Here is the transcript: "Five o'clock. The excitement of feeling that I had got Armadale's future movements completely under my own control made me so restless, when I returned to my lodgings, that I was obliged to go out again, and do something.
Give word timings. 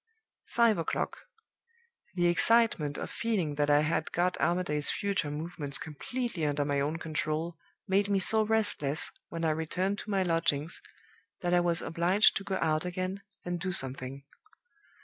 "Five 0.47 0.79
o'clock. 0.79 1.15
The 2.15 2.25
excitement 2.25 2.97
of 2.97 3.11
feeling 3.11 3.53
that 3.53 3.69
I 3.69 3.81
had 3.81 4.11
got 4.11 4.35
Armadale's 4.41 4.89
future 4.89 5.29
movements 5.29 5.77
completely 5.77 6.43
under 6.43 6.65
my 6.65 6.79
own 6.79 6.97
control 6.97 7.55
made 7.87 8.09
me 8.09 8.17
so 8.17 8.41
restless, 8.41 9.11
when 9.29 9.45
I 9.45 9.51
returned 9.51 9.99
to 9.99 10.09
my 10.09 10.23
lodgings, 10.23 10.81
that 11.41 11.53
I 11.53 11.59
was 11.59 11.83
obliged 11.83 12.35
to 12.37 12.43
go 12.43 12.57
out 12.63 12.83
again, 12.83 13.21
and 13.45 13.59
do 13.59 13.71
something. 13.71 14.23